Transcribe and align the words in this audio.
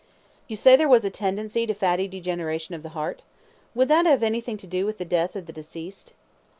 You 0.47 0.55
say 0.55 0.75
there 0.75 0.89
was 0.89 1.05
a 1.05 1.11
tendency 1.11 1.67
to 1.67 1.75
fatty 1.75 2.07
degeneration 2.07 2.73
of 2.73 2.81
the 2.81 2.89
heart? 2.97 3.21
Would 3.75 3.87
that 3.89 4.07
have 4.07 4.23
anything 4.23 4.57
to 4.57 4.65
do 4.65 4.83
with 4.83 4.97
the 4.97 5.05
death 5.05 5.35
of 5.35 5.45
deceased? 5.45 6.13